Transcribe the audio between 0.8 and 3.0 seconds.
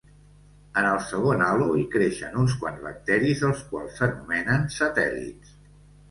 En el segon halo hi creixen uns quants